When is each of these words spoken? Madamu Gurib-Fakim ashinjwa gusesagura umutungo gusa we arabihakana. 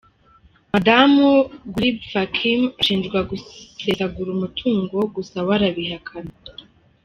Madamu 0.71 1.27
Gurib-Fakim 1.73 2.61
ashinjwa 2.79 3.19
gusesagura 3.29 4.29
umutungo 4.37 4.97
gusa 5.15 5.37
we 5.45 5.51
arabihakana. 5.57 6.31